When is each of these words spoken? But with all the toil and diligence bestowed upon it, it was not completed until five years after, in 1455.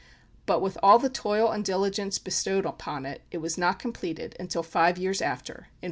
But 0.47 0.63
with 0.63 0.79
all 0.81 0.97
the 0.97 1.11
toil 1.11 1.51
and 1.51 1.63
diligence 1.63 2.17
bestowed 2.17 2.65
upon 2.65 3.05
it, 3.05 3.21
it 3.29 3.37
was 3.37 3.55
not 3.55 3.77
completed 3.77 4.35
until 4.39 4.63
five 4.63 4.97
years 4.97 5.21
after, 5.21 5.51
in 5.53 5.57
1455. 5.57 5.79